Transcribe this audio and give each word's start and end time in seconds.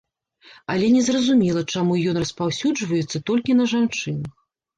Але 0.75 0.87
незразумела, 0.95 1.61
чаму 1.73 1.93
ён 2.13 2.17
распаўсюджваецца 2.25 3.23
толькі 3.29 3.59
на 3.61 3.69
жанчын. 3.77 4.19